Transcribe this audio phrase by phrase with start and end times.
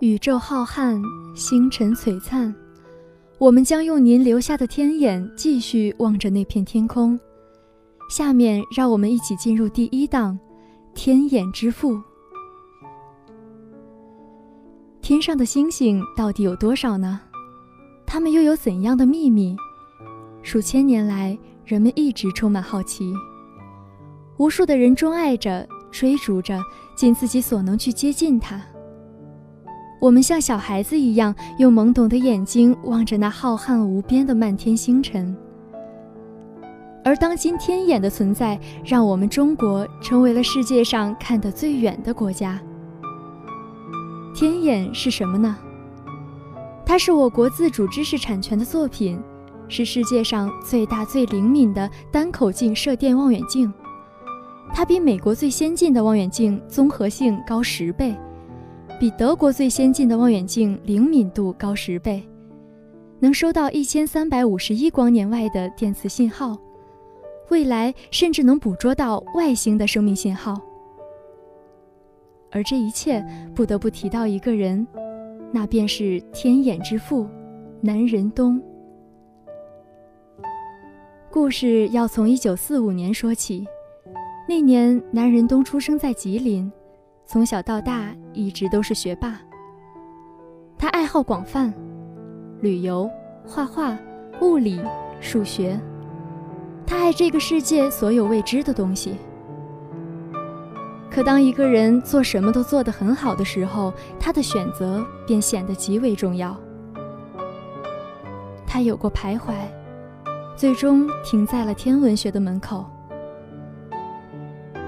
[0.00, 1.02] 宇宙浩瀚，
[1.34, 2.54] 星辰璀璨，
[3.38, 7.18] 我们将用您留下的天眼继续望着那片天空。
[8.10, 10.38] 下面，让我们一起进入第一档
[10.94, 11.94] 《天眼之父》。
[15.00, 17.18] 天上的星星到底有多少呢？
[18.04, 19.56] 它们又有怎样的秘密？
[20.42, 23.14] 数千年来，人们一直充满好奇。
[24.36, 26.60] 无数的人钟爱着、追逐着，
[26.94, 28.60] 尽自己所能去接近它。
[30.06, 35.36] 我们像小孩子一样，用懵懂的眼睛望着那浩瀚无边的漫天星辰。
[37.04, 42.60] 而当今天眼的存在，让我们中国成为了世界上看得最远的国家。
[44.32, 45.56] 天眼是什么呢？
[46.84, 49.18] 它是我国自主知识产权的作品，
[49.66, 53.74] 是世界上最大最灵敏的单口径射电望远镜。
[54.72, 58.14] 它比美国最先进的望远镜综合性高十倍，
[58.98, 62.26] 比德国最先进的望远镜灵敏度高十倍，
[63.20, 66.56] 能收到一千三百五十一光年外的电磁信号，
[67.50, 70.58] 未来甚至能捕捉到外星的生命信号。
[72.50, 73.22] 而这一切
[73.54, 74.86] 不得不提到一个人，
[75.52, 77.28] 那便是天眼之父
[77.82, 78.58] 南仁东。
[81.30, 83.66] 故事要从一九四五年说起。
[84.48, 86.72] 那年，南仁东出生在吉林，
[87.26, 89.36] 从小到大一直都是学霸。
[90.78, 91.74] 他爱好广泛，
[92.60, 93.10] 旅游、
[93.44, 93.98] 画画、
[94.40, 94.80] 物理、
[95.20, 95.78] 数学，
[96.86, 99.16] 他爱这个世界所有未知的东西。
[101.10, 106.56] 可当一个人做什么都做得很好的时候，他的选择便显得极为重要。
[108.64, 109.52] 他有过徘徊，
[110.54, 112.84] 最终停在了天文学的门口。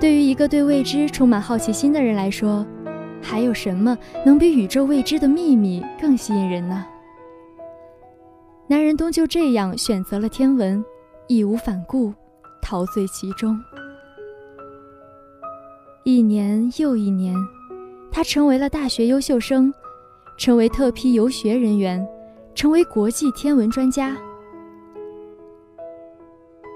[0.00, 2.64] 对于一个对未知充满好奇心的人来说，
[3.20, 6.86] 还有什么能比宇宙未知的秘密更吸引人呢？
[8.68, 10.84] 南仁东就这样选择了天文，
[11.26, 12.14] 义无反顾，
[12.62, 13.58] 陶醉其中。
[16.04, 17.34] 一年又一年，
[18.12, 19.74] 他成为了大学优秀生，
[20.38, 22.06] 成为特批游学人员，
[22.54, 24.16] 成为国际天文专家。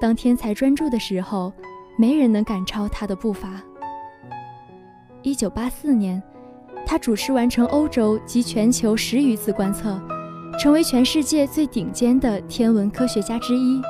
[0.01, 1.53] 当天才专注的时候。
[2.03, 3.63] 没人能赶超他的步伐。
[5.23, 6.21] 一九八四年，
[6.85, 10.03] 他主持完成欧洲及全球十余次观测，
[10.59, 13.81] 成为全世界最顶尖的天文科学家之一。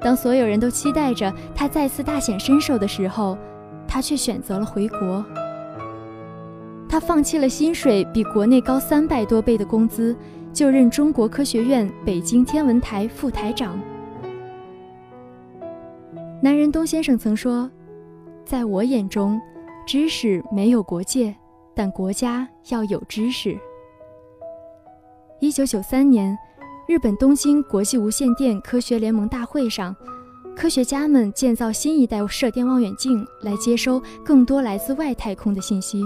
[0.00, 3.38] 当所有人都期待着他再次大显身手的时候，
[3.86, 5.24] 他却选择了回国。
[6.88, 10.16] 他放弃了薪水比国内高三百多倍的工资，
[10.52, 13.78] 就任中国科学院北京天文台副台长。
[16.40, 17.68] 南仁东先生曾说
[18.46, 19.40] ：“在我眼中，
[19.84, 21.34] 知识没有国界，
[21.74, 23.58] 但国家要有知识。”
[25.40, 26.38] 一九九三年，
[26.86, 29.94] 日本东京国际无线电科学联盟大会上，
[30.54, 36.04] 科学家们建造新一代射电望远镜来接收更多来自外太空的信息。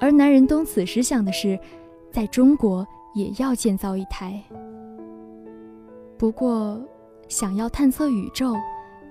[0.00, 1.58] 而南仁东此时想的是，
[2.12, 4.38] 在中国也要建造一台。
[6.18, 6.78] 不过，
[7.26, 8.54] 想要探测宇宙。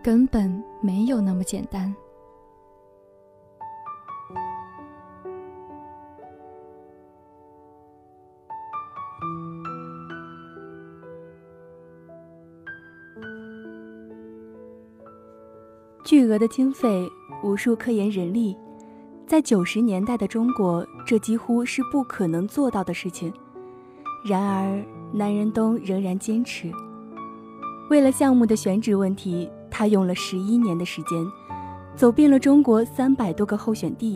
[0.03, 1.93] 根本没有那么简单。
[16.05, 17.05] 巨额的经费，
[17.43, 18.55] 无数科研人力，
[19.27, 23.33] 在九十年代的中国，这几乎是不可能做到的事情。
[24.25, 24.81] 然而，
[25.11, 26.71] 南仁东仍然坚持。
[27.89, 29.49] 为了项目的选址问题。
[29.69, 31.25] 他用了十一年的时间，
[31.95, 34.15] 走遍了中国三百多个候选地，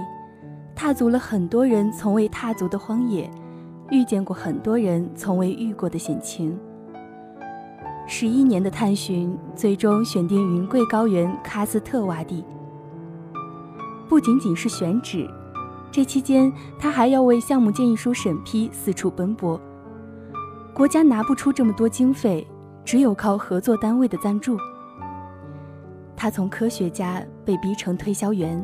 [0.75, 3.29] 踏足了很多人从未踏足的荒野，
[3.89, 6.57] 遇见过很多人从未遇过的险情。
[8.07, 12.43] 十一年的探寻，最终选定云贵高原喀斯特洼地。
[14.09, 15.29] 不仅仅是选址，
[15.91, 19.59] 这期间他还要为项目建议书审批四处奔波。
[20.73, 22.45] 国家拿不出这么多经费，
[22.83, 24.57] 只有靠合作单位的赞助。
[26.21, 28.63] 他从科学家被逼成推销员，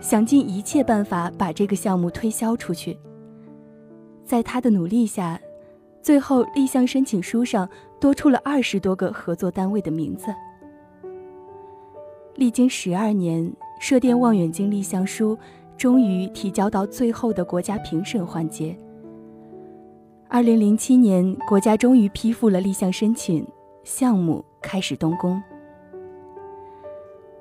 [0.00, 2.96] 想尽一切办法把这个项目推销出去。
[4.24, 5.36] 在他的努力下，
[6.00, 7.68] 最后立项申请书上
[7.98, 10.32] 多出了二十多个合作单位的名字。
[12.36, 15.36] 历经十二年，射电望远镜立项书
[15.76, 18.78] 终于提交到最后的国家评审环节。
[20.28, 23.44] 二零零七年，国家终于批复了立项申请，
[23.82, 25.42] 项目开始动工。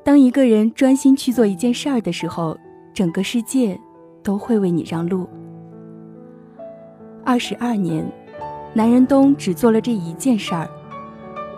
[0.06, 2.56] 当一个人专心去做一件事儿的时候，
[2.94, 3.76] 整个世界
[4.22, 5.28] 都会为你让路。
[7.24, 8.06] 二十二年，
[8.72, 10.70] 南仁东只做了这一件事儿，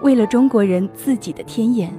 [0.01, 1.94] 为了中国人自己的天眼。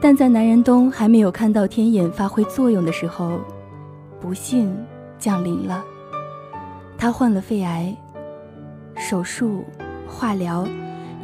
[0.00, 3.38] 但在南仁东还没有看到天眼发挥作用的时候，
[4.20, 4.76] 不幸
[5.20, 5.84] 降临了。
[6.98, 7.96] 他患了肺癌，
[8.96, 9.62] 手术、
[10.04, 10.66] 化疗，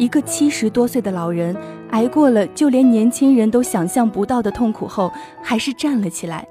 [0.01, 1.55] 一个七十多岁的老人
[1.91, 5.13] 挨过了就连年轻人都想象不到的痛苦后，
[5.43, 6.49] 还是站了起来，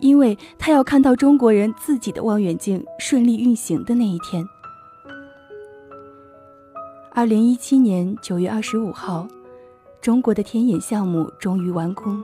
[0.00, 4.42] 因为他要看到中国人自己的望远镜顺利运行的那一天。
[7.12, 9.28] 二零一七年九月二十五号。
[10.00, 12.22] 中国的天眼项目终于完工，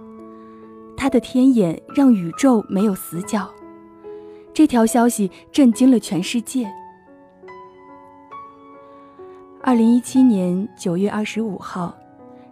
[0.99, 3.49] 他的天眼让宇宙没有死角。
[4.53, 6.71] 这条消息震惊了全世界。
[9.71, 11.97] 二零一七年九月二十五号，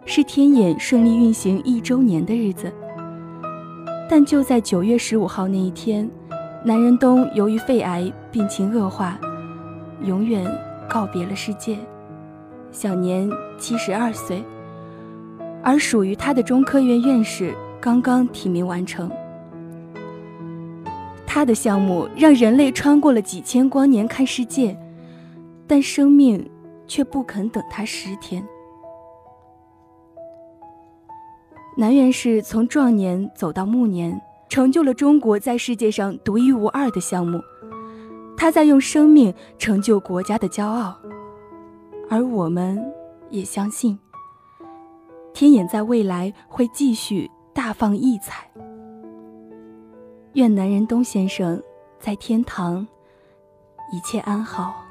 [0.05, 2.71] 是天眼顺利运行一周年的日子。
[4.09, 6.09] 但就在九月十五号那一天，
[6.63, 9.19] 南仁东由于肺癌病情恶化，
[10.05, 10.49] 永远
[10.89, 11.77] 告别了世界，
[12.71, 14.41] 享年七十二岁。
[15.61, 19.11] 而属于他的中科院院士刚刚提名完成。
[21.27, 24.73] 他的项目让人类穿过了几千光年看世界，
[25.67, 26.49] 但生命
[26.89, 28.45] 却不肯等他十天。
[31.77, 37.39] 南院士从壮年走到暮年，成就了中国在世界上独一无二的项目。
[38.35, 40.97] 他在用生命成就国家的骄傲，
[42.09, 42.83] 而我们
[43.29, 43.97] 也相信。
[45.33, 48.49] 天眼在未来会继续大放异彩。
[50.33, 51.61] 愿南仁东先生
[51.99, 52.85] 在天堂
[53.93, 54.88] 一切安好。